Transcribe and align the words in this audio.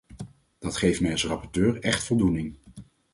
Dat 0.59 0.77
geeft 0.77 1.01
mij 1.01 1.11
als 1.11 1.25
rapporteur 1.25 1.79
echt 1.79 2.03
voldoening. 2.03 2.55